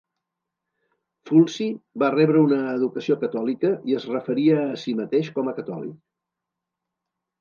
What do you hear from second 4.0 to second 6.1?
referia a si mateix com a catòlic.